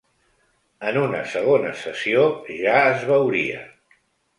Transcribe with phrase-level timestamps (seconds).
[0.93, 2.27] En una segona sessió,
[2.67, 3.67] ja es veuria.